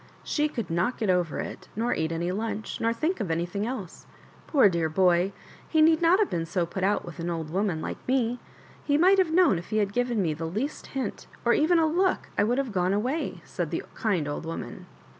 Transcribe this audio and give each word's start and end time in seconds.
She 0.23 0.49
could 0.49 0.71
not 0.71 0.97
get 0.97 1.11
over 1.11 1.37
it, 1.37 1.67
nor 1.75 1.93
eat 1.93 2.11
any 2.11 2.31
lunch, 2.31 2.81
nor 2.81 2.91
think 2.91 3.19
of 3.19 3.27
ajiything 3.27 3.67
else. 3.67 4.07
"PocMr 4.51 4.71
dear 4.71 4.89
boy! 4.89 5.31
be 5.71 5.79
need 5.83 6.01
not 6.01 6.17
have 6.17 6.27
been 6.31 6.47
so 6.47 6.65
put 6.65 6.83
out 6.83 7.05
with 7.05 7.19
an 7.19 7.29
old 7.29 7.51
wo 7.51 7.61
man 7.61 7.81
like 7.83 7.99
me. 8.07 8.39
He 8.83 8.97
might 8.97 9.19
have 9.19 9.31
known 9.31 9.59
if 9.59 9.67
he 9.69 9.77
had 9.77 9.93
given 9.93 10.19
me 10.19 10.33
the 10.33 10.45
least 10.47 10.87
hint, 10.97 11.27
or 11.45 11.53
even 11.53 11.77
a 11.77 11.85
look, 11.85 12.29
I 12.35 12.43
would 12.43 12.57
have 12.57 12.71
gone 12.71 12.93
away," 12.93 13.41
said 13.45 13.69
the 13.69 13.83
kind 13.93 14.27
old 14.27 14.43
woman. 14.43 14.87